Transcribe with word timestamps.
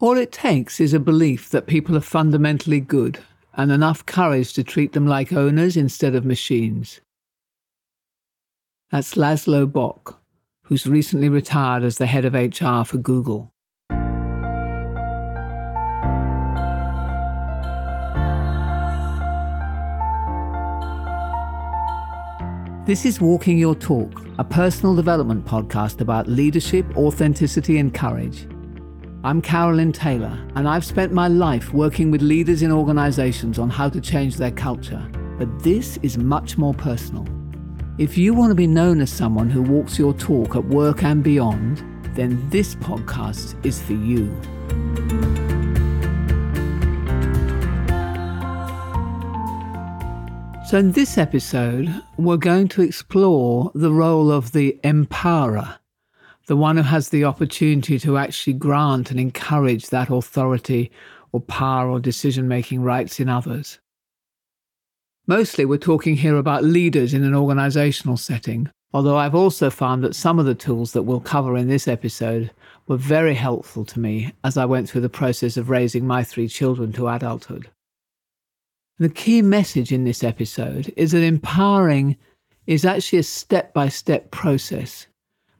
All 0.00 0.16
it 0.16 0.32
takes 0.32 0.80
is 0.80 0.94
a 0.94 0.98
belief 0.98 1.50
that 1.50 1.66
people 1.66 1.94
are 1.94 2.00
fundamentally 2.00 2.80
good 2.80 3.18
and 3.52 3.70
enough 3.70 4.06
courage 4.06 4.54
to 4.54 4.64
treat 4.64 4.94
them 4.94 5.06
like 5.06 5.30
owners 5.30 5.76
instead 5.76 6.14
of 6.14 6.24
machines. 6.24 7.02
That's 8.90 9.14
Laszlo 9.16 9.70
Bock, 9.70 10.22
who's 10.62 10.86
recently 10.86 11.28
retired 11.28 11.82
as 11.82 11.98
the 11.98 12.06
head 12.06 12.24
of 12.24 12.32
HR 12.32 12.82
for 12.82 12.96
Google. 12.96 13.52
This 22.86 23.04
is 23.04 23.20
Walking 23.20 23.58
Your 23.58 23.74
Talk, 23.74 24.24
a 24.38 24.44
personal 24.44 24.96
development 24.96 25.44
podcast 25.44 26.00
about 26.00 26.26
leadership, 26.26 26.86
authenticity, 26.96 27.76
and 27.76 27.92
courage. 27.92 28.48
I'm 29.22 29.42
Carolyn 29.42 29.92
Taylor, 29.92 30.38
and 30.54 30.66
I've 30.66 30.84
spent 30.84 31.12
my 31.12 31.28
life 31.28 31.74
working 31.74 32.10
with 32.10 32.22
leaders 32.22 32.62
in 32.62 32.72
organizations 32.72 33.58
on 33.58 33.68
how 33.68 33.90
to 33.90 34.00
change 34.00 34.38
their 34.38 34.50
culture. 34.50 35.06
But 35.36 35.62
this 35.62 35.98
is 35.98 36.16
much 36.16 36.56
more 36.56 36.72
personal. 36.72 37.28
If 37.98 38.16
you 38.16 38.32
want 38.32 38.50
to 38.50 38.54
be 38.54 38.66
known 38.66 39.02
as 39.02 39.12
someone 39.12 39.50
who 39.50 39.60
walks 39.60 39.98
your 39.98 40.14
talk 40.14 40.56
at 40.56 40.64
work 40.64 41.02
and 41.02 41.22
beyond, 41.22 41.84
then 42.14 42.48
this 42.48 42.74
podcast 42.76 43.62
is 43.62 43.82
for 43.82 43.92
you. 43.92 44.34
So, 50.66 50.78
in 50.78 50.92
this 50.92 51.18
episode, 51.18 51.94
we're 52.16 52.38
going 52.38 52.68
to 52.68 52.80
explore 52.80 53.70
the 53.74 53.92
role 53.92 54.32
of 54.32 54.52
the 54.52 54.80
empowerer, 54.82 55.76
the 56.50 56.56
one 56.56 56.76
who 56.76 56.82
has 56.82 57.10
the 57.10 57.22
opportunity 57.22 57.96
to 57.96 58.18
actually 58.18 58.54
grant 58.54 59.12
and 59.12 59.20
encourage 59.20 59.86
that 59.86 60.10
authority 60.10 60.90
or 61.30 61.38
power 61.40 61.88
or 61.88 62.00
decision 62.00 62.48
making 62.48 62.82
rights 62.82 63.20
in 63.20 63.28
others. 63.28 63.78
Mostly, 65.28 65.64
we're 65.64 65.78
talking 65.78 66.16
here 66.16 66.34
about 66.34 66.64
leaders 66.64 67.14
in 67.14 67.22
an 67.22 67.36
organizational 67.36 68.16
setting, 68.16 68.68
although 68.92 69.16
I've 69.16 69.36
also 69.36 69.70
found 69.70 70.02
that 70.02 70.16
some 70.16 70.40
of 70.40 70.44
the 70.44 70.56
tools 70.56 70.92
that 70.92 71.04
we'll 71.04 71.20
cover 71.20 71.56
in 71.56 71.68
this 71.68 71.86
episode 71.86 72.50
were 72.88 72.96
very 72.96 73.34
helpful 73.34 73.84
to 73.84 74.00
me 74.00 74.32
as 74.42 74.56
I 74.56 74.64
went 74.64 74.90
through 74.90 75.02
the 75.02 75.08
process 75.08 75.56
of 75.56 75.70
raising 75.70 76.04
my 76.04 76.24
three 76.24 76.48
children 76.48 76.92
to 76.94 77.06
adulthood. 77.06 77.70
The 78.98 79.08
key 79.08 79.40
message 79.40 79.92
in 79.92 80.02
this 80.02 80.24
episode 80.24 80.92
is 80.96 81.12
that 81.12 81.22
empowering 81.22 82.16
is 82.66 82.84
actually 82.84 83.20
a 83.20 83.22
step 83.22 83.72
by 83.72 83.88
step 83.88 84.32
process, 84.32 85.06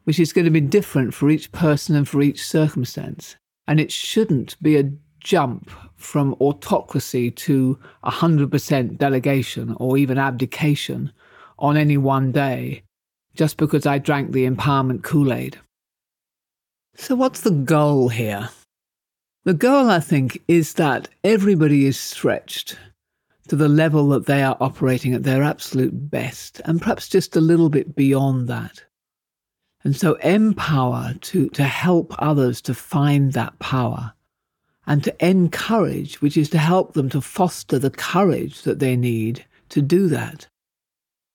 which 0.03 0.19
is 0.19 0.33
going 0.33 0.45
to 0.45 0.51
be 0.51 0.61
different 0.61 1.13
for 1.13 1.29
each 1.29 1.51
person 1.51 1.95
and 1.95 2.07
for 2.07 2.21
each 2.21 2.45
circumstance. 2.45 3.35
And 3.67 3.79
it 3.79 3.91
shouldn't 3.91 4.61
be 4.61 4.77
a 4.77 4.91
jump 5.19 5.69
from 5.95 6.35
autocracy 6.41 7.29
to 7.31 7.79
100% 8.03 8.97
delegation 8.97 9.75
or 9.79 9.97
even 9.97 10.17
abdication 10.17 11.11
on 11.59 11.77
any 11.77 11.97
one 11.97 12.31
day 12.31 12.83
just 13.35 13.57
because 13.57 13.85
I 13.85 13.97
drank 13.97 14.31
the 14.31 14.49
empowerment 14.49 15.03
Kool 15.03 15.31
Aid. 15.31 15.59
So, 16.95 17.15
what's 17.15 17.41
the 17.41 17.51
goal 17.51 18.09
here? 18.09 18.49
The 19.43 19.53
goal, 19.53 19.89
I 19.89 19.99
think, 19.99 20.41
is 20.47 20.73
that 20.73 21.07
everybody 21.23 21.85
is 21.85 21.97
stretched 21.97 22.77
to 23.47 23.55
the 23.55 23.69
level 23.69 24.09
that 24.09 24.25
they 24.25 24.43
are 24.43 24.57
operating 24.59 25.13
at 25.13 25.23
their 25.23 25.41
absolute 25.41 26.11
best, 26.11 26.61
and 26.65 26.79
perhaps 26.79 27.07
just 27.07 27.35
a 27.35 27.41
little 27.41 27.69
bit 27.69 27.95
beyond 27.95 28.47
that. 28.49 28.83
And 29.83 29.95
so 29.95 30.13
empower 30.15 31.15
to, 31.21 31.49
to 31.49 31.63
help 31.63 32.13
others 32.19 32.61
to 32.61 32.73
find 32.73 33.33
that 33.33 33.57
power 33.59 34.13
and 34.85 35.03
to 35.03 35.25
encourage, 35.25 36.21
which 36.21 36.37
is 36.37 36.49
to 36.49 36.57
help 36.57 36.93
them 36.93 37.09
to 37.09 37.21
foster 37.21 37.79
the 37.79 37.89
courage 37.89 38.63
that 38.63 38.79
they 38.79 38.95
need 38.95 39.45
to 39.69 39.81
do 39.81 40.07
that. 40.09 40.47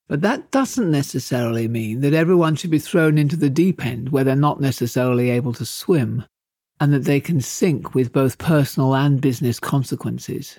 But 0.08 0.20
that 0.20 0.50
doesn't 0.53 0.91
necessarily 0.91 1.66
mean 1.66 2.00
that 2.00 2.15
everyone 2.15 2.54
should 2.54 2.71
be 2.71 2.78
thrown 2.78 3.19
into 3.19 3.37
the 3.37 3.50
deep 3.50 3.84
end 3.84 4.10
where 4.10 4.22
they're 4.22 4.37
not 4.37 4.60
necessarily 4.60 5.31
able 5.31 5.53
to 5.54 5.66
swim 5.66 6.25
and 6.78 6.92
that 6.92 7.04
they 7.04 7.21
can 7.21 7.41
sink 7.41 7.94
with 7.94 8.12
both 8.12 8.38
personal 8.38 8.94
and 8.94 9.21
business 9.21 9.59
consequences. 9.59 10.59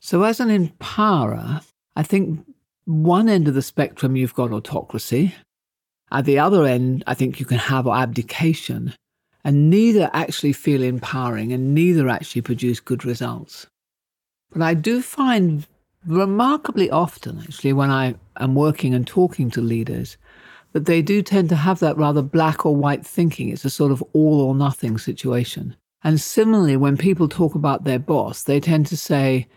So, 0.00 0.22
as 0.22 0.40
an 0.40 0.48
empowerer, 0.48 1.64
I 1.96 2.02
think 2.02 2.46
one 2.84 3.28
end 3.28 3.48
of 3.48 3.54
the 3.54 3.62
spectrum 3.62 4.16
you've 4.16 4.34
got 4.34 4.52
autocracy. 4.52 5.34
At 6.10 6.24
the 6.24 6.38
other 6.38 6.64
end, 6.64 7.02
I 7.06 7.14
think 7.14 7.40
you 7.40 7.46
can 7.46 7.58
have 7.58 7.86
abdication, 7.86 8.94
and 9.44 9.68
neither 9.68 10.10
actually 10.12 10.52
feel 10.52 10.82
empowering 10.82 11.52
and 11.52 11.74
neither 11.74 12.08
actually 12.08 12.42
produce 12.42 12.80
good 12.80 13.04
results. 13.04 13.66
But 14.52 14.62
I 14.62 14.74
do 14.74 15.02
find 15.02 15.66
remarkably 16.06 16.90
often, 16.90 17.40
actually, 17.40 17.72
when 17.72 17.90
I 17.90 18.14
am 18.38 18.54
working 18.54 18.94
and 18.94 19.06
talking 19.06 19.50
to 19.50 19.60
leaders, 19.60 20.16
that 20.72 20.86
they 20.86 21.02
do 21.02 21.22
tend 21.22 21.48
to 21.48 21.56
have 21.56 21.78
that 21.80 21.96
rather 21.96 22.22
black 22.22 22.66
or 22.66 22.74
white 22.74 23.06
thinking. 23.06 23.48
It's 23.48 23.64
a 23.64 23.70
sort 23.70 23.92
of 23.92 24.02
all 24.12 24.40
or 24.40 24.54
nothing 24.54 24.98
situation. 24.98 25.76
And 26.02 26.20
similarly, 26.20 26.76
when 26.76 26.96
people 26.96 27.28
talk 27.28 27.54
about 27.54 27.84
their 27.84 27.98
boss, 27.98 28.42
they 28.42 28.60
tend 28.60 28.86
to 28.86 28.96
say, 28.96 29.48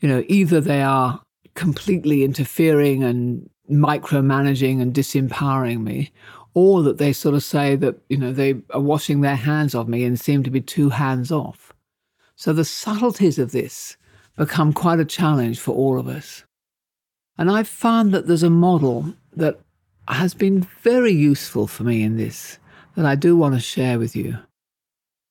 you 0.00 0.08
know, 0.08 0.24
either 0.26 0.60
they 0.60 0.82
are 0.82 1.20
completely 1.54 2.24
interfering 2.24 3.02
and 3.02 3.48
micromanaging 3.70 4.80
and 4.80 4.92
disempowering 4.94 5.82
me, 5.82 6.12
or 6.54 6.82
that 6.82 6.98
they 6.98 7.12
sort 7.12 7.34
of 7.34 7.42
say 7.42 7.76
that, 7.76 7.96
you 8.08 8.16
know, 8.16 8.32
they 8.32 8.56
are 8.70 8.80
washing 8.80 9.20
their 9.20 9.36
hands 9.36 9.74
of 9.74 9.88
me 9.88 10.04
and 10.04 10.20
seem 10.20 10.42
to 10.42 10.50
be 10.50 10.60
too 10.60 10.90
hands 10.90 11.32
off. 11.32 11.72
So 12.36 12.52
the 12.52 12.64
subtleties 12.64 13.38
of 13.38 13.52
this 13.52 13.96
become 14.36 14.72
quite 14.72 15.00
a 15.00 15.04
challenge 15.04 15.60
for 15.60 15.74
all 15.74 15.98
of 15.98 16.08
us. 16.08 16.44
And 17.38 17.50
I've 17.50 17.68
found 17.68 18.12
that 18.12 18.26
there's 18.26 18.42
a 18.42 18.50
model 18.50 19.14
that 19.36 19.58
has 20.08 20.34
been 20.34 20.66
very 20.82 21.12
useful 21.12 21.66
for 21.66 21.84
me 21.84 22.02
in 22.02 22.16
this 22.16 22.58
that 22.96 23.06
I 23.06 23.14
do 23.14 23.36
want 23.36 23.54
to 23.54 23.60
share 23.60 23.98
with 23.98 24.14
you. 24.14 24.36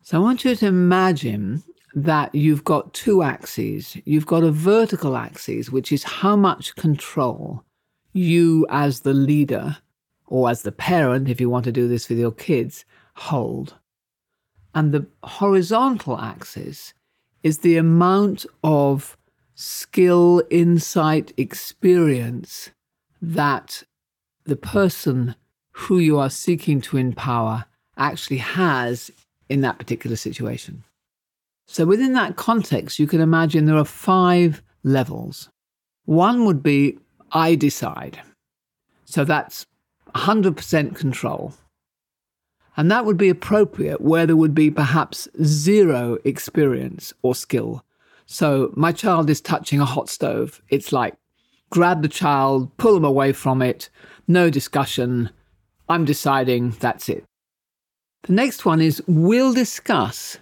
So 0.01 0.17
I 0.17 0.21
want 0.21 0.43
you 0.43 0.55
to 0.55 0.65
imagine 0.65 1.63
that 1.93 2.33
you've 2.33 2.63
got 2.63 2.93
two 2.93 3.21
axes. 3.21 3.97
You've 4.05 4.25
got 4.25 4.43
a 4.43 4.51
vertical 4.51 5.17
axis, 5.17 5.69
which 5.69 5.91
is 5.91 6.03
how 6.03 6.35
much 6.35 6.75
control 6.75 7.63
you, 8.13 8.65
as 8.69 9.01
the 9.01 9.13
leader, 9.13 9.77
or 10.27 10.49
as 10.49 10.61
the 10.63 10.71
parent, 10.71 11.29
if 11.29 11.41
you 11.41 11.49
want 11.49 11.65
to 11.65 11.71
do 11.71 11.87
this 11.87 12.09
with 12.09 12.19
your 12.19 12.31
kids, 12.31 12.85
hold. 13.15 13.75
And 14.73 14.93
the 14.93 15.05
horizontal 15.23 16.17
axis 16.17 16.93
is 17.43 17.59
the 17.59 17.77
amount 17.77 18.45
of 18.63 19.17
skill, 19.55 20.41
insight, 20.49 21.33
experience 21.37 22.71
that 23.21 23.83
the 24.45 24.55
person 24.55 25.35
who 25.71 25.99
you 25.99 26.17
are 26.19 26.29
seeking 26.29 26.81
to 26.81 26.97
empower 26.97 27.65
actually 27.97 28.37
has 28.37 29.11
in 29.49 29.61
that 29.61 29.77
particular 29.77 30.15
situation. 30.15 30.83
So, 31.67 31.85
within 31.85 32.13
that 32.13 32.35
context, 32.35 32.99
you 32.99 33.07
can 33.07 33.21
imagine 33.21 33.65
there 33.65 33.77
are 33.77 33.85
five 33.85 34.61
levels. 34.83 35.49
One 36.05 36.45
would 36.45 36.61
be 36.61 36.97
I 37.31 37.55
decide. 37.55 38.19
So, 39.05 39.23
that's 39.23 39.65
100% 40.15 40.95
control. 40.95 41.53
And 42.77 42.89
that 42.89 43.05
would 43.05 43.17
be 43.17 43.29
appropriate 43.29 44.01
where 44.01 44.25
there 44.25 44.35
would 44.35 44.55
be 44.55 44.71
perhaps 44.71 45.27
zero 45.43 46.17
experience 46.23 47.13
or 47.21 47.35
skill. 47.35 47.85
So, 48.25 48.71
my 48.75 48.91
child 48.91 49.29
is 49.29 49.41
touching 49.41 49.79
a 49.79 49.85
hot 49.85 50.09
stove. 50.09 50.61
It's 50.69 50.91
like 50.91 51.15
grab 51.69 52.01
the 52.01 52.07
child, 52.07 52.75
pull 52.77 52.93
them 52.93 53.05
away 53.05 53.33
from 53.33 53.61
it, 53.61 53.89
no 54.27 54.49
discussion. 54.49 55.29
I'm 55.89 56.05
deciding, 56.05 56.71
that's 56.71 57.09
it. 57.09 57.25
The 58.23 58.33
next 58.33 58.65
one 58.65 58.81
is 58.81 59.01
we'll 59.07 59.53
discuss 59.53 60.37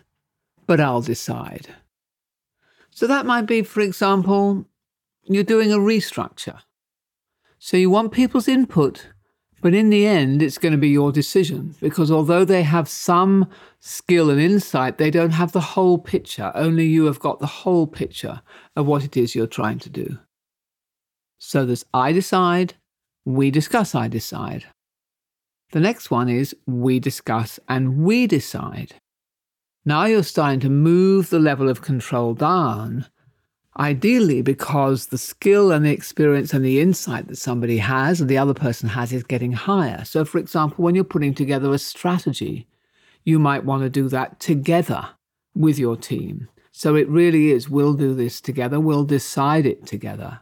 but 0.70 0.80
I'll 0.80 1.02
decide. 1.02 1.70
So 2.92 3.08
that 3.08 3.26
might 3.26 3.48
be, 3.48 3.64
for 3.64 3.82
example, 3.82 4.68
you're 5.24 5.44
doing 5.44 5.74
a 5.74 5.78
restructure. 5.78 6.60
So 7.58 7.76
you 7.76 7.90
want 7.90 8.12
people's 8.12 8.48
input, 8.48 9.08
but 9.64 9.74
in 9.74 9.90
the 9.90 10.06
end, 10.06 10.44
it's 10.44 10.60
going 10.60 10.74
to 10.74 10.78
be 10.78 10.90
your 10.90 11.12
decision 11.12 11.74
because 11.82 12.12
although 12.12 12.46
they 12.46 12.62
have 12.62 12.88
some 12.88 13.50
skill 13.80 14.30
and 14.30 14.40
insight, 14.40 15.00
they 15.00 15.10
don't 15.10 15.32
have 15.32 15.54
the 15.54 15.74
whole 15.74 15.98
picture. 15.98 16.52
Only 16.54 16.86
you 16.86 17.06
have 17.06 17.20
got 17.20 17.40
the 17.40 17.48
whole 17.48 17.88
picture 17.88 18.44
of 18.76 18.86
what 18.86 19.04
it 19.04 19.18
is 19.18 19.34
you're 19.34 19.48
trying 19.48 19.80
to 19.80 19.90
do. 19.90 20.20
So 21.40 21.66
there's 21.66 21.86
I 21.96 22.12
decide, 22.12 22.76
we 23.26 23.50
discuss, 23.50 23.96
I 23.96 24.08
decide. 24.08 24.66
The 25.72 25.80
next 25.80 26.12
one 26.12 26.30
is 26.30 26.56
we 26.68 27.00
discuss 27.00 27.60
and 27.68 28.04
we 28.04 28.28
decide. 28.28 28.94
Now 29.86 30.06
you're 30.06 30.24
starting 30.24 30.60
to 30.62 30.70
move 30.70 31.30
the 31.30 31.40
level 31.40 31.70
of 31.70 31.82
control 31.82 32.34
down, 32.34 33.06
ideally 33.78 34.42
because 34.42 35.08
the 35.08 35.18
skill 35.18 35.72
and 35.72 35.86
the 35.86 35.92
experience 35.92 36.54
and 36.54 36.66
the 36.66 36.82
insight 36.82 37.28
that 37.28 37.38
somebody 37.38 37.78
has 37.78 38.20
and 38.20 38.30
the 38.30 38.38
other 38.38 38.54
person 38.54 38.90
has 38.90 39.14
is 39.14 39.24
getting 39.24 39.54
higher. 39.54 40.04
So, 40.04 40.26
for 40.26 40.38
example, 40.38 40.84
when 40.84 40.96
you're 40.96 41.04
putting 41.04 41.34
together 41.34 41.74
a 41.74 41.78
strategy, 41.78 42.68
you 43.24 43.40
might 43.40 43.66
want 43.66 43.84
to 43.84 43.90
do 43.90 44.10
that 44.10 44.40
together 44.40 45.10
with 45.56 45.80
your 45.80 45.96
team. 45.96 46.50
So 46.72 46.96
it 46.96 47.10
really 47.10 47.52
is 47.52 47.70
we'll 47.70 47.94
do 47.94 48.14
this 48.14 48.42
together, 48.42 48.80
we'll 48.80 49.06
decide 49.06 49.66
it 49.66 49.86
together. 49.86 50.42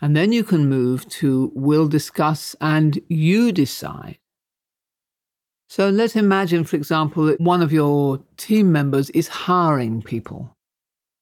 And 0.00 0.16
then 0.16 0.32
you 0.32 0.44
can 0.44 0.68
move 0.68 1.08
to 1.20 1.52
we'll 1.54 1.88
discuss 1.88 2.54
and 2.60 3.00
you 3.08 3.52
decide. 3.52 4.18
So 5.68 5.88
let's 5.88 6.16
imagine, 6.16 6.64
for 6.64 6.76
example, 6.76 7.24
that 7.26 7.40
one 7.40 7.62
of 7.62 7.72
your 7.72 8.20
team 8.36 8.70
members 8.70 9.10
is 9.10 9.28
hiring 9.28 10.02
people. 10.02 10.54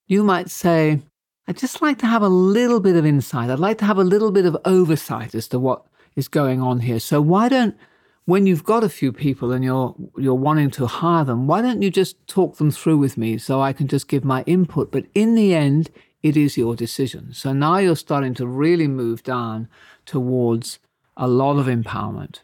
You 0.07 0.25
might 0.25 0.51
say, 0.51 1.01
I'd 1.47 1.57
just 1.57 1.81
like 1.83 1.99
to 1.99 2.07
have 2.07 2.23
a 2.23 2.29
little 2.29 2.81
bit 2.81 2.97
of 2.97 3.07
insight. 3.07 3.51
I'd 3.51 3.59
like 3.59 3.79
to 3.79 3.85
have 3.85 3.99
a 3.99 4.05
little 4.05 4.31
bit 4.31 4.47
of 4.47 4.57
oversight 4.65 5.35
as 5.35 5.49
to 5.49 5.59
what 5.59 5.85
is 6.17 6.29
going 6.29 6.61
on 6.61 6.81
here. 6.81 7.01
So 7.01 7.21
why 7.21 7.49
don't 7.49 7.77
when 8.25 8.47
you've 8.47 8.65
got 8.65 8.85
a 8.85 8.89
few 8.89 9.13
people 9.13 9.51
and 9.53 9.65
you're 9.65 9.95
you're 10.17 10.35
wanting 10.35 10.71
to 10.73 10.87
hire 10.87 11.25
them, 11.25 11.47
why 11.47 11.61
don't 11.63 11.83
you 11.83 11.91
just 11.91 12.25
talk 12.29 12.57
them 12.57 12.71
through 12.71 12.99
with 12.99 13.17
me 13.17 13.39
so 13.39 13.61
I 13.61 13.73
can 13.73 13.89
just 13.89 14.09
give 14.09 14.25
my 14.25 14.43
input? 14.43 14.93
But 14.93 15.07
in 15.15 15.35
the 15.35 15.55
end, 15.55 15.91
it 16.23 16.37
is 16.37 16.57
your 16.57 16.77
decision. 16.77 17.33
So 17.35 17.53
now 17.53 17.79
you're 17.79 17.97
starting 17.97 18.35
to 18.35 18.47
really 18.47 18.87
move 18.87 19.23
down 19.23 19.69
towards 20.07 20.79
a 21.17 21.27
lot 21.27 21.59
of 21.59 21.67
empowerment. 21.67 22.41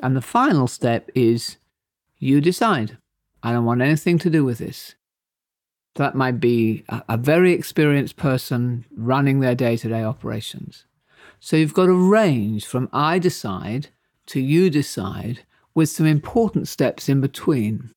And 0.00 0.16
the 0.16 0.22
final 0.22 0.66
step 0.66 1.10
is 1.14 1.56
you 2.18 2.40
decide. 2.40 2.98
I 3.42 3.52
don't 3.52 3.64
want 3.64 3.82
anything 3.82 4.18
to 4.18 4.30
do 4.30 4.44
with 4.44 4.58
this. 4.58 4.94
That 5.94 6.14
might 6.14 6.40
be 6.40 6.84
a, 6.88 7.02
a 7.10 7.16
very 7.16 7.52
experienced 7.52 8.16
person 8.16 8.84
running 8.94 9.40
their 9.40 9.54
day 9.54 9.76
to 9.78 9.88
day 9.88 10.02
operations. 10.02 10.84
So 11.40 11.56
you've 11.56 11.74
got 11.74 11.88
a 11.88 11.94
range 11.94 12.66
from 12.66 12.88
I 12.92 13.18
decide 13.18 13.88
to 14.26 14.40
you 14.40 14.68
decide 14.70 15.44
with 15.74 15.88
some 15.88 16.06
important 16.06 16.68
steps 16.68 17.08
in 17.08 17.20
between. 17.20 17.92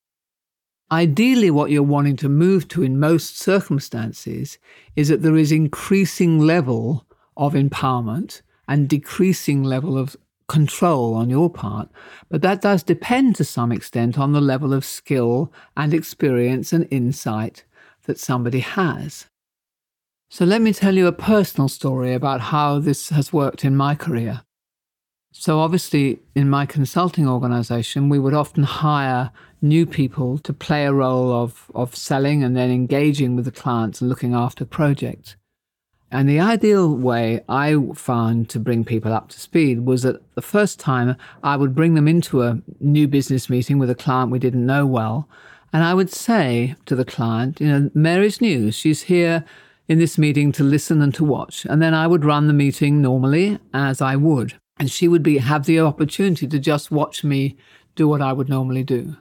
Ideally, 0.92 1.50
what 1.50 1.70
you're 1.70 1.82
wanting 1.82 2.16
to 2.16 2.28
move 2.28 2.68
to 2.68 2.82
in 2.82 2.98
most 2.98 3.38
circumstances 3.38 4.58
is 4.96 5.08
that 5.08 5.22
there 5.22 5.36
is 5.36 5.52
increasing 5.52 6.40
level 6.40 7.06
of 7.36 7.54
empowerment 7.54 8.42
and 8.66 8.88
decreasing 8.88 9.62
level 9.62 9.96
of 9.96 10.16
control 10.50 11.14
on 11.14 11.30
your 11.30 11.48
part, 11.48 11.88
but 12.28 12.42
that 12.42 12.60
does 12.60 12.82
depend 12.82 13.36
to 13.36 13.44
some 13.44 13.70
extent 13.70 14.18
on 14.18 14.32
the 14.32 14.40
level 14.40 14.74
of 14.74 14.84
skill 14.84 15.52
and 15.76 15.94
experience 15.94 16.72
and 16.72 16.88
insight 16.90 17.62
that 18.06 18.18
somebody 18.18 18.58
has. 18.58 19.26
So 20.28 20.44
let 20.44 20.60
me 20.60 20.72
tell 20.72 20.96
you 20.96 21.06
a 21.06 21.12
personal 21.12 21.68
story 21.68 22.12
about 22.14 22.40
how 22.40 22.80
this 22.80 23.10
has 23.10 23.32
worked 23.32 23.64
in 23.64 23.76
my 23.76 23.94
career. 23.94 24.42
So, 25.32 25.60
obviously, 25.60 26.18
in 26.34 26.50
my 26.50 26.66
consulting 26.66 27.28
organization, 27.28 28.08
we 28.08 28.18
would 28.18 28.34
often 28.34 28.64
hire 28.64 29.30
new 29.62 29.86
people 29.86 30.38
to 30.38 30.52
play 30.52 30.84
a 30.84 30.92
role 30.92 31.32
of, 31.32 31.70
of 31.72 31.94
selling 31.94 32.42
and 32.42 32.56
then 32.56 32.72
engaging 32.72 33.36
with 33.36 33.44
the 33.44 33.52
clients 33.52 34.00
and 34.00 34.10
looking 34.10 34.34
after 34.34 34.64
projects. 34.64 35.36
And 36.10 36.28
the 36.28 36.40
ideal 36.40 36.94
way 36.94 37.42
I 37.48 37.76
found 37.94 38.48
to 38.50 38.58
bring 38.58 38.84
people 38.84 39.12
up 39.12 39.28
to 39.28 39.40
speed 39.40 39.86
was 39.86 40.02
that 40.02 40.22
the 40.34 40.42
first 40.42 40.80
time 40.80 41.16
I 41.42 41.56
would 41.56 41.74
bring 41.74 41.94
them 41.94 42.08
into 42.08 42.42
a 42.42 42.60
new 42.80 43.06
business 43.06 43.48
meeting 43.48 43.78
with 43.78 43.90
a 43.90 43.94
client 43.94 44.32
we 44.32 44.40
didn't 44.40 44.66
know 44.66 44.86
well. 44.86 45.28
And 45.72 45.84
I 45.84 45.94
would 45.94 46.10
say 46.10 46.74
to 46.86 46.96
the 46.96 47.04
client, 47.04 47.60
you 47.60 47.68
know, 47.68 47.90
Mary's 47.94 48.40
new. 48.40 48.72
She's 48.72 49.02
here 49.02 49.44
in 49.86 49.98
this 49.98 50.18
meeting 50.18 50.50
to 50.52 50.64
listen 50.64 51.00
and 51.00 51.14
to 51.14 51.24
watch. 51.24 51.64
And 51.64 51.80
then 51.80 51.94
I 51.94 52.08
would 52.08 52.24
run 52.24 52.48
the 52.48 52.52
meeting 52.52 53.00
normally 53.00 53.58
as 53.72 54.02
I 54.02 54.16
would 54.16 54.54
and 54.80 54.90
she 54.90 55.06
would 55.06 55.22
be 55.22 55.38
have 55.38 55.66
the 55.66 55.78
opportunity 55.78 56.48
to 56.48 56.58
just 56.58 56.90
watch 56.90 57.22
me 57.22 57.54
do 57.94 58.08
what 58.08 58.22
I 58.22 58.32
would 58.32 58.48
normally 58.48 58.82
do. 58.82 59.14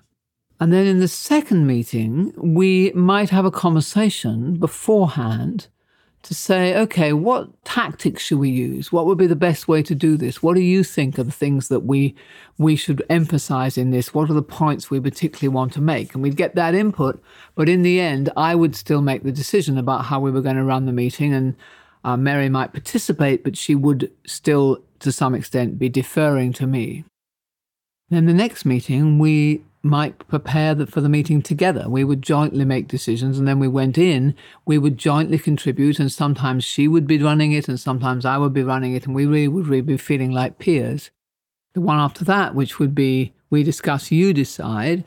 And 0.57 0.71
then 0.71 0.87
in 0.87 0.99
the 0.99 1.07
second 1.09 1.67
meeting, 1.67 2.33
we 2.37 2.93
might 2.93 3.29
have 3.29 3.43
a 3.43 3.51
conversation 3.51 4.55
beforehand 4.55 5.67
to 6.23 6.35
say, 6.35 6.75
okay, 6.75 7.13
what 7.13 7.63
tactics 7.63 8.23
should 8.23 8.39
we 8.39 8.49
use? 8.49 8.91
What 8.91 9.05
would 9.05 9.17
be 9.17 9.27
the 9.27 9.35
best 9.35 9.67
way 9.67 9.81
to 9.83 9.95
do 9.95 10.17
this? 10.17 10.43
What 10.43 10.55
do 10.55 10.61
you 10.61 10.83
think 10.83 11.17
are 11.17 11.23
the 11.23 11.31
things 11.31 11.69
that 11.69 11.81
we 11.81 12.15
we 12.57 12.75
should 12.75 13.03
emphasize 13.09 13.77
in 13.77 13.91
this? 13.91 14.13
What 14.13 14.29
are 14.29 14.33
the 14.33 14.41
points 14.41 14.91
we 14.91 14.99
particularly 14.99 15.53
want 15.53 15.73
to 15.73 15.81
make? 15.81 16.13
And 16.13 16.21
we'd 16.21 16.35
get 16.35 16.55
that 16.55 16.75
input, 16.75 17.23
but 17.55 17.69
in 17.69 17.83
the 17.83 17.99
end, 18.01 18.29
I 18.35 18.53
would 18.53 18.75
still 18.75 19.01
make 19.01 19.23
the 19.23 19.31
decision 19.31 19.77
about 19.77 20.05
how 20.05 20.19
we 20.19 20.31
were 20.31 20.41
going 20.41 20.57
to 20.57 20.63
run 20.63 20.85
the 20.85 20.91
meeting 20.91 21.33
and 21.33 21.55
uh, 22.03 22.17
Mary 22.17 22.49
might 22.49 22.73
participate, 22.73 23.43
but 23.43 23.57
she 23.57 23.75
would 23.75 24.11
still 24.25 24.81
to 24.99 25.11
some 25.11 25.33
extent, 25.33 25.79
be 25.79 25.89
deferring 25.89 26.53
to 26.53 26.67
me. 26.67 27.03
Then 28.09 28.25
the 28.25 28.33
next 28.33 28.65
meeting, 28.65 29.19
we 29.19 29.63
might 29.81 30.27
prepare 30.27 30.75
for 30.85 31.01
the 31.01 31.09
meeting 31.09 31.41
together. 31.41 31.89
We 31.89 32.03
would 32.03 32.21
jointly 32.21 32.65
make 32.65 32.87
decisions, 32.87 33.39
and 33.39 33.47
then 33.47 33.59
we 33.59 33.67
went 33.67 33.97
in, 33.97 34.35
we 34.65 34.77
would 34.77 34.97
jointly 34.97 35.39
contribute, 35.39 35.99
and 35.99 36.11
sometimes 36.11 36.63
she 36.63 36.87
would 36.87 37.07
be 37.07 37.17
running 37.17 37.51
it, 37.51 37.67
and 37.67 37.79
sometimes 37.79 38.25
I 38.25 38.37
would 38.37 38.53
be 38.53 38.63
running 38.63 38.93
it, 38.93 39.05
and 39.05 39.15
we 39.15 39.25
really 39.25 39.47
would 39.47 39.67
really 39.67 39.81
be 39.81 39.97
feeling 39.97 40.31
like 40.31 40.59
peers. 40.59 41.11
The 41.73 41.81
one 41.81 41.99
after 41.99 42.25
that, 42.25 42.55
which 42.55 42.79
would 42.79 42.93
be 42.93 43.33
we 43.49 43.63
discuss, 43.63 44.11
you 44.11 44.33
decide. 44.33 45.03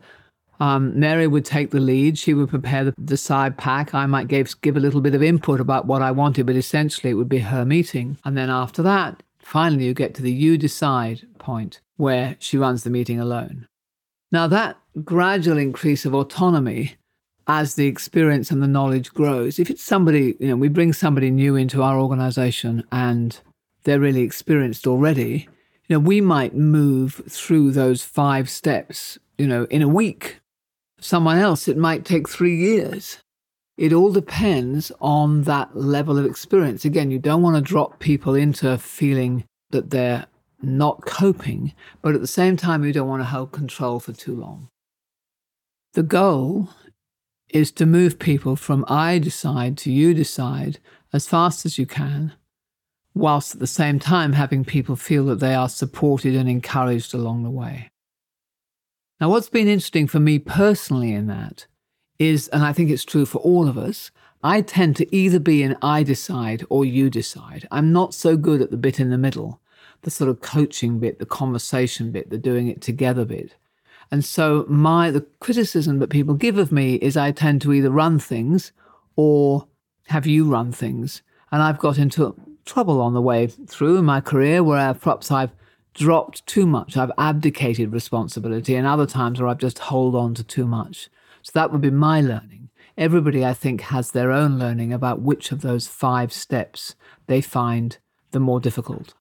Um, 0.61 0.99
Mary 0.99 1.27
would 1.27 1.45
take 1.45 1.71
the 1.71 1.81
lead. 1.81 2.19
She 2.19 2.35
would 2.35 2.49
prepare 2.49 2.85
the, 2.85 2.95
the 2.97 3.17
side 3.17 3.59
pack. 3.59 3.95
I 3.95 4.07
might 4.07 4.29
give, 4.29 4.61
give 4.61 4.77
a 4.77 4.81
little 4.81 5.01
bit 5.01 5.15
of 5.15 5.23
input 5.23 5.61
about 5.61 5.87
what 5.87 6.03
I 6.03 6.13
wanted, 6.13 6.47
but 6.47 6.57
essentially 6.57 7.11
it 7.11 7.15
would 7.15 7.29
be 7.29 7.41
her 7.41 7.65
meeting. 7.65 8.17
And 8.25 8.37
then 8.37 8.49
after 8.49 8.81
that, 8.83 9.23
Finally, 9.43 9.85
you 9.85 9.93
get 9.93 10.15
to 10.15 10.23
the 10.23 10.33
you 10.33 10.57
decide 10.57 11.23
point 11.39 11.81
where 11.97 12.37
she 12.39 12.57
runs 12.57 12.85
the 12.85 12.91
meeting 12.91 13.21
alone. 13.21 13.67
Now, 14.33 14.47
that 14.47 14.79
gradual 15.05 15.59
increase 15.59 16.07
of 16.07 16.15
autonomy 16.15 16.97
as 17.47 17.75
the 17.75 17.87
experience 17.87 18.51
and 18.51 18.63
the 18.63 18.67
knowledge 18.67 19.13
grows, 19.13 19.59
if 19.59 19.69
it's 19.69 19.83
somebody, 19.83 20.37
you 20.41 20.49
know, 20.49 20.57
we 20.57 20.69
bring 20.69 20.95
somebody 20.95 21.31
new 21.31 21.55
into 21.55 21.83
our 21.83 21.99
organization 21.99 22.83
and 22.91 23.39
they're 23.85 24.01
really 24.01 24.23
experienced 24.23 24.87
already, 24.87 25.49
you 25.87 25.95
know, 25.95 26.01
we 26.01 26.21
might 26.23 26.55
move 26.55 27.23
through 27.29 27.73
those 27.73 28.03
five 28.03 28.49
steps, 28.49 29.19
you 29.37 29.47
know, 29.47 29.65
in 29.65 29.83
a 29.83 29.89
week. 29.89 30.41
Someone 30.99 31.39
else, 31.39 31.69
it 31.69 31.77
might 31.77 32.05
take 32.05 32.29
three 32.29 32.57
years. 32.57 33.19
It 33.77 33.93
all 33.93 34.13
depends 34.13 34.93
on 35.01 35.43
that 35.43 35.77
level 35.77 36.17
of 36.17 36.25
experience. 36.25 36.85
Again, 36.85 37.11
you 37.11 37.19
don't 37.19 37.43
want 37.43 37.57
to 37.57 37.63
drop 37.63 37.99
people 37.99 38.35
into 38.35 38.79
feeling 38.79 39.45
that 39.71 39.91
they're 39.91 40.27
not 40.63 41.05
coping, 41.05 41.75
but 42.01 42.15
at 42.15 42.21
the 42.21 42.27
same 42.27 42.57
time, 42.57 42.85
you 42.85 42.93
don't 42.93 43.09
want 43.09 43.23
to 43.23 43.27
hold 43.27 43.53
control 43.53 44.01
for 44.01 44.13
too 44.13 44.35
long. 44.35 44.69
The 45.95 46.03
goal 46.03 46.71
is 47.51 47.71
to 47.73 47.87
move 47.87 48.19
people 48.19 48.57
from 48.57 48.85
I 48.89 49.19
decide 49.19 49.77
to 49.79 49.93
you 49.93 50.15
decide 50.15 50.79
as 51.13 51.29
fast 51.29 51.67
as 51.67 51.79
you 51.79 51.87
can, 51.87 52.33
whilst 53.15 53.55
at 53.55 53.61
the 53.61 53.67
same 53.67 53.99
time 53.99 54.33
having 54.33 54.65
people 54.65 54.97
feel 54.97 55.27
that 55.27 55.41
they 55.41 55.55
are 55.55 55.69
supported 55.69 56.35
and 56.35 56.49
encouraged 56.49 57.13
along 57.13 57.43
the 57.43 57.51
way. 57.51 57.91
Now, 59.21 59.29
what's 59.29 59.51
been 59.51 59.69
interesting 59.69 60.07
for 60.07 60.19
me 60.19 60.39
personally 60.39 61.13
in 61.13 61.27
that 61.29 61.67
is, 62.19 62.49
and 62.49 62.65
I 62.65 62.73
think 62.73 62.91
it's 62.91 63.05
true 63.05 63.27
for 63.27 63.39
all 63.39 63.69
of 63.69 63.79
us, 63.79 64.11
I 64.43 64.61
tend 64.61 64.97
to 64.97 65.15
either 65.15 65.39
be 65.39 65.63
an 65.63 65.77
I 65.83 66.03
decide 66.03 66.65
or 66.69 66.85
you 66.85 67.09
decide. 67.11 67.69
I'm 67.71 67.93
not 67.93 68.15
so 68.15 68.37
good 68.37 68.61
at 68.61 68.71
the 68.71 68.77
bit 68.77 68.99
in 68.99 69.11
the 69.11 69.19
middle, 69.19 69.61
the 70.03 70.11
sort 70.11 70.31
of 70.31 70.41
coaching 70.41 70.99
bit, 70.99 71.19
the 71.19 71.27
conversation 71.27 72.11
bit, 72.11 72.31
the 72.31 72.39
doing 72.39 72.69
it 72.69 72.81
together 72.81 73.25
bit. 73.25 73.55
And 74.11 74.25
so 74.25 74.67
my 74.69 75.11
the 75.11 75.27
criticism 75.41 75.99
that 76.01 76.11
people 76.11 76.35
give 76.35 76.59
of 76.59 76.71
me 76.71 76.97
is 76.97 77.17
I 77.17 77.33
tend 77.33 77.63
to 77.63 77.73
either 77.73 77.91
run 77.91 78.19
things 78.19 78.73
or 79.17 79.69
have 80.09 80.27
you 80.27 80.45
run 80.45 80.73
things. 80.73 81.23
And 81.51 81.63
I've 81.63 81.79
got 81.79 81.99
into 81.99 82.35
trouble 82.65 83.01
on 83.01 83.15
the 83.15 83.23
way 83.23 83.47
through 83.47 83.97
in 83.97 84.05
my 84.05 84.21
career 84.21 84.63
where 84.63 84.93
perhaps 84.95 85.31
I've 85.31 85.53
dropped 85.95 86.47
too 86.47 86.67
much. 86.67 86.97
I've 86.97 87.13
abdicated 87.19 87.93
responsibility 87.93 88.75
and 88.75 88.87
other 88.87 89.07
times 89.07 89.41
where 89.41 89.49
I've 89.49 89.59
just 89.59 89.79
hold 89.79 90.15
on 90.15 90.35
to 90.35 90.45
too 90.45 90.67
much. 90.67 91.09
So 91.43 91.51
that 91.55 91.73
would 91.73 91.81
be 91.81 91.91
my 91.91 92.21
learning. 92.21 92.71
Everybody, 92.97 93.45
I 93.45 93.55
think, 93.55 93.81
has 93.83 94.11
their 94.11 94.31
own 94.31 94.59
learning 94.59 94.93
about 94.93 95.23
which 95.23 95.51
of 95.53 95.63
those 95.63 95.87
five 95.87 96.33
steps 96.33 96.95
they 97.27 97.41
find 97.41 97.99
the 98.33 98.41
more 98.41 98.61
difficult. 98.61 99.15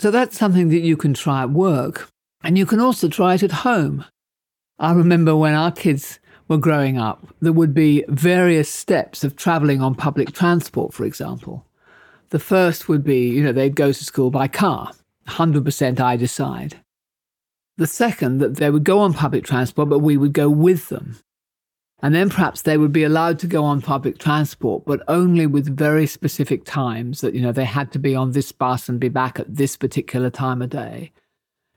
So 0.00 0.10
that's 0.12 0.38
something 0.38 0.68
that 0.68 0.80
you 0.80 0.96
can 0.96 1.12
try 1.12 1.42
at 1.42 1.50
work, 1.50 2.08
and 2.44 2.56
you 2.56 2.66
can 2.66 2.78
also 2.78 3.08
try 3.08 3.34
it 3.34 3.42
at 3.42 3.50
home. 3.50 4.04
I 4.78 4.92
remember 4.92 5.34
when 5.34 5.54
our 5.54 5.72
kids 5.72 6.20
were 6.46 6.56
growing 6.56 6.98
up, 6.98 7.26
there 7.40 7.52
would 7.52 7.74
be 7.74 8.04
various 8.08 8.68
steps 8.68 9.24
of 9.24 9.34
traveling 9.34 9.82
on 9.82 9.96
public 9.96 10.32
transport, 10.32 10.94
for 10.94 11.04
example. 11.04 11.66
The 12.30 12.38
first 12.38 12.88
would 12.88 13.02
be, 13.02 13.28
you 13.28 13.42
know, 13.42 13.52
they'd 13.52 13.74
go 13.74 13.90
to 13.90 14.04
school 14.04 14.30
by 14.30 14.46
car, 14.46 14.92
100% 15.26 15.98
I 15.98 16.16
decide. 16.16 16.76
The 17.76 17.86
second, 17.86 18.38
that 18.38 18.56
they 18.56 18.70
would 18.70 18.84
go 18.84 19.00
on 19.00 19.14
public 19.14 19.44
transport, 19.44 19.88
but 19.88 19.98
we 19.98 20.16
would 20.16 20.32
go 20.32 20.48
with 20.48 20.88
them. 20.90 21.18
And 22.00 22.14
then 22.14 22.30
perhaps 22.30 22.62
they 22.62 22.78
would 22.78 22.92
be 22.92 23.02
allowed 23.02 23.40
to 23.40 23.48
go 23.48 23.64
on 23.64 23.82
public 23.82 24.18
transport, 24.18 24.84
but 24.86 25.02
only 25.08 25.46
with 25.46 25.76
very 25.76 26.06
specific 26.06 26.64
times 26.64 27.20
that, 27.22 27.34
you 27.34 27.40
know, 27.40 27.50
they 27.50 27.64
had 27.64 27.90
to 27.92 27.98
be 27.98 28.14
on 28.14 28.32
this 28.32 28.52
bus 28.52 28.88
and 28.88 29.00
be 29.00 29.08
back 29.08 29.40
at 29.40 29.52
this 29.52 29.76
particular 29.76 30.30
time 30.30 30.62
of 30.62 30.70
day. 30.70 31.10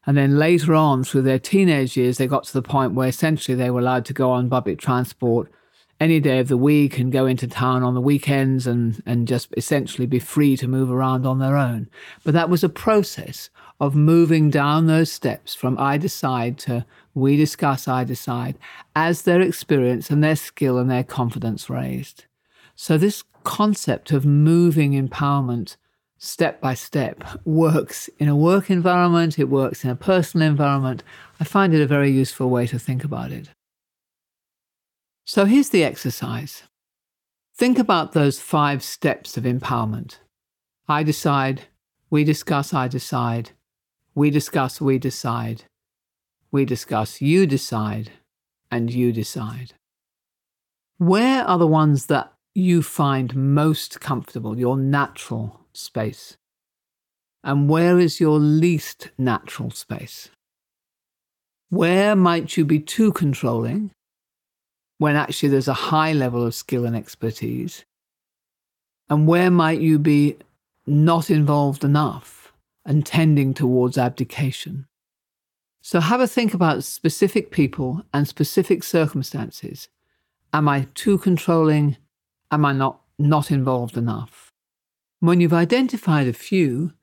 And 0.05 0.17
then 0.17 0.37
later 0.37 0.75
on, 0.75 1.03
through 1.03 1.23
their 1.23 1.39
teenage 1.39 1.97
years, 1.97 2.17
they 2.17 2.27
got 2.27 2.43
to 2.45 2.53
the 2.53 2.61
point 2.61 2.93
where 2.93 3.07
essentially 3.07 3.55
they 3.55 3.71
were 3.71 3.79
allowed 3.79 4.05
to 4.05 4.13
go 4.13 4.31
on 4.31 4.49
public 4.49 4.79
transport 4.79 5.51
any 5.99 6.19
day 6.19 6.39
of 6.39 6.47
the 6.47 6.57
week 6.57 6.97
and 6.97 7.11
go 7.11 7.27
into 7.27 7.47
town 7.47 7.83
on 7.83 7.93
the 7.93 8.01
weekends 8.01 8.65
and, 8.65 9.03
and 9.05 9.27
just 9.27 9.53
essentially 9.55 10.07
be 10.07 10.17
free 10.17 10.57
to 10.57 10.67
move 10.67 10.89
around 10.89 11.27
on 11.27 11.37
their 11.37 11.55
own. 11.55 11.87
But 12.23 12.33
that 12.33 12.49
was 12.49 12.63
a 12.63 12.69
process 12.69 13.51
of 13.81 13.95
moving 13.95 14.49
down 14.49 14.85
those 14.85 15.11
steps 15.11 15.53
from 15.53 15.77
I 15.79 15.97
decide 15.97 16.57
to 16.59 16.85
we 17.13 17.35
discuss, 17.35 17.87
I 17.87 18.05
decide, 18.05 18.57
as 18.95 19.23
their 19.23 19.41
experience 19.41 20.09
and 20.09 20.23
their 20.23 20.37
skill 20.37 20.77
and 20.77 20.89
their 20.89 21.03
confidence 21.03 21.69
raised. 21.69 22.25
So, 22.75 22.97
this 22.97 23.23
concept 23.43 24.11
of 24.11 24.25
moving 24.25 24.93
empowerment 24.93 25.75
step 26.19 26.61
by 26.61 26.75
step 26.75 27.23
works 27.43 28.07
in 28.19 28.27
a 28.27 28.35
work 28.35 28.69
environment, 28.69 29.39
it 29.39 29.49
works 29.49 29.83
in 29.83 29.89
a 29.89 29.95
personal 29.95 30.47
environment. 30.47 31.03
I 31.39 31.43
find 31.43 31.73
it 31.73 31.81
a 31.81 31.87
very 31.87 32.11
useful 32.11 32.49
way 32.49 32.67
to 32.67 32.77
think 32.77 33.03
about 33.03 33.31
it. 33.31 33.49
So 35.25 35.45
here's 35.45 35.69
the 35.69 35.83
exercise 35.83 36.63
think 37.55 37.79
about 37.79 38.13
those 38.13 38.39
five 38.39 38.83
steps 38.83 39.37
of 39.37 39.43
empowerment. 39.43 40.17
I 40.87 41.03
decide, 41.03 41.63
we 42.09 42.23
discuss, 42.23 42.73
I 42.73 42.87
decide, 42.87 43.51
we 44.13 44.29
discuss, 44.29 44.81
we 44.81 44.97
decide, 44.97 45.63
we 46.51 46.65
discuss, 46.65 47.21
you 47.21 47.45
decide, 47.45 48.11
and 48.69 48.91
you 48.91 49.11
decide. 49.11 49.73
Where 50.97 51.43
are 51.45 51.57
the 51.57 51.67
ones 51.67 52.07
that 52.07 52.33
you 52.53 52.83
find 52.83 53.35
most 53.35 54.01
comfortable, 54.01 54.59
your 54.59 54.77
natural 54.77 55.61
space? 55.73 56.37
And 57.43 57.69
where 57.69 57.99
is 57.99 58.19
your 58.19 58.37
least 58.37 59.09
natural 59.17 59.71
space? 59.71 60.29
Where 61.69 62.15
might 62.15 62.57
you 62.57 62.65
be 62.65 62.79
too 62.79 63.13
controlling 63.13 63.91
when 64.97 65.15
actually 65.15 65.49
there's 65.49 65.69
a 65.69 65.73
high 65.73 66.11
level 66.11 66.45
of 66.45 66.53
skill 66.53 66.85
and 66.85 66.95
expertise? 66.95 67.85
And 69.09 69.25
where 69.25 69.49
might 69.49 69.79
you 69.79 69.97
be 69.97 70.37
not 70.85 71.29
involved 71.29 71.83
enough 71.83 72.40
and 72.85 73.05
tending 73.05 73.53
towards 73.53 73.97
abdication? 73.97 74.87
So 75.81 75.99
have 75.99 76.21
a 76.21 76.27
think 76.27 76.53
about 76.53 76.83
specific 76.83 77.51
people 77.51 78.03
and 78.13 78.27
specific 78.27 78.83
circumstances. 78.83 79.89
Am 80.53 80.67
I 80.67 80.87
too 80.93 81.17
controlling? 81.17 81.97
Am 82.51 82.65
I 82.65 82.73
not, 82.73 83.01
not 83.17 83.49
involved 83.51 83.97
enough? 83.97 84.51
When 85.19 85.39
you've 85.39 85.53
identified 85.53 86.27
a 86.27 86.33
few, 86.33 86.93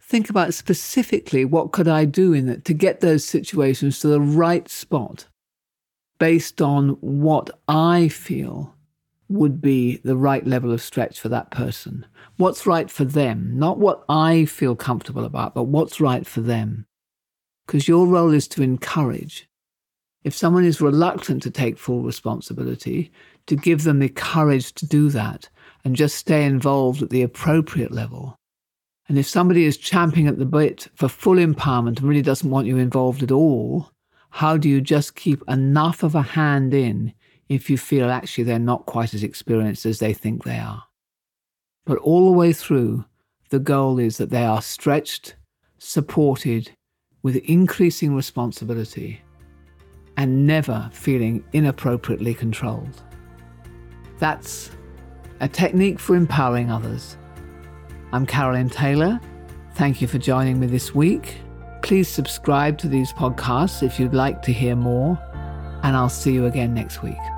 think 0.00 0.30
about 0.30 0.54
specifically 0.54 1.44
what 1.44 1.72
could 1.72 1.88
I 1.88 2.04
do 2.04 2.32
in 2.32 2.48
it 2.48 2.64
to 2.66 2.74
get 2.74 3.00
those 3.00 3.24
situations 3.24 4.00
to 4.00 4.08
the 4.08 4.20
right 4.20 4.68
spot 4.68 5.26
based 6.18 6.60
on 6.60 6.90
what 7.00 7.50
I 7.68 8.08
feel 8.08 8.74
would 9.28 9.60
be 9.60 9.98
the 9.98 10.16
right 10.16 10.46
level 10.46 10.72
of 10.72 10.80
stretch 10.80 11.20
for 11.20 11.28
that 11.28 11.50
person. 11.50 12.06
What's 12.36 12.66
right 12.66 12.90
for 12.90 13.04
them, 13.04 13.58
not 13.58 13.78
what 13.78 14.04
I 14.08 14.46
feel 14.46 14.74
comfortable 14.74 15.24
about, 15.24 15.54
but 15.54 15.64
what's 15.64 16.00
right 16.00 16.26
for 16.26 16.40
them. 16.40 16.86
Because 17.66 17.88
your 17.88 18.06
role 18.06 18.32
is 18.32 18.48
to 18.48 18.62
encourage. 18.62 19.48
If 20.24 20.34
someone 20.34 20.64
is 20.64 20.80
reluctant 20.80 21.42
to 21.42 21.50
take 21.50 21.78
full 21.78 22.02
responsibility, 22.02 23.12
to 23.46 23.56
give 23.56 23.84
them 23.84 23.98
the 23.98 24.08
courage 24.08 24.72
to 24.74 24.86
do 24.86 25.10
that 25.10 25.48
and 25.84 25.96
just 25.96 26.16
stay 26.16 26.44
involved 26.44 27.02
at 27.02 27.10
the 27.10 27.22
appropriate 27.22 27.92
level. 27.92 28.36
And 29.08 29.18
if 29.18 29.26
somebody 29.26 29.64
is 29.64 29.78
champing 29.78 30.26
at 30.26 30.38
the 30.38 30.44
bit 30.44 30.88
for 30.94 31.08
full 31.08 31.36
empowerment 31.36 31.98
and 31.98 32.02
really 32.02 32.22
doesn't 32.22 32.50
want 32.50 32.66
you 32.66 32.76
involved 32.76 33.22
at 33.22 33.30
all, 33.30 33.90
how 34.30 34.56
do 34.56 34.68
you 34.68 34.80
just 34.80 35.14
keep 35.14 35.42
enough 35.48 36.02
of 36.02 36.14
a 36.14 36.22
hand 36.22 36.74
in 36.74 37.14
if 37.48 37.70
you 37.70 37.78
feel 37.78 38.10
actually 38.10 38.44
they're 38.44 38.58
not 38.58 38.86
quite 38.86 39.14
as 39.14 39.22
experienced 39.22 39.86
as 39.86 39.98
they 39.98 40.12
think 40.12 40.44
they 40.44 40.58
are? 40.58 40.84
But 41.86 41.98
all 41.98 42.26
the 42.26 42.36
way 42.36 42.52
through, 42.52 43.04
the 43.50 43.58
goal 43.58 43.98
is 43.98 44.18
that 44.18 44.30
they 44.30 44.44
are 44.44 44.60
stretched, 44.60 45.34
supported, 45.78 46.70
with 47.22 47.36
increasing 47.36 48.14
responsibility, 48.14 49.22
and 50.16 50.46
never 50.46 50.90
feeling 50.92 51.44
inappropriately 51.52 52.34
controlled. 52.34 53.02
That's 54.18 54.70
a 55.40 55.48
technique 55.48 55.98
for 55.98 56.16
empowering 56.16 56.70
others. 56.70 57.16
I'm 58.12 58.26
Carolyn 58.26 58.68
Taylor. 58.68 59.20
Thank 59.74 60.02
you 60.02 60.08
for 60.08 60.18
joining 60.18 60.58
me 60.58 60.66
this 60.66 60.94
week. 60.94 61.36
Please 61.82 62.08
subscribe 62.08 62.78
to 62.78 62.88
these 62.88 63.12
podcasts 63.12 63.82
if 63.82 64.00
you'd 64.00 64.14
like 64.14 64.42
to 64.42 64.52
hear 64.52 64.74
more, 64.74 65.18
and 65.84 65.96
I'll 65.96 66.08
see 66.08 66.32
you 66.32 66.46
again 66.46 66.74
next 66.74 67.02
week. 67.02 67.37